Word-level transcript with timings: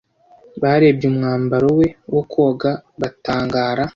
Barebye 0.61 1.05
umwambaro 1.11 1.67
we 1.79 1.87
wo 2.13 2.21
koga 2.31 2.71
batangara. 2.99 3.83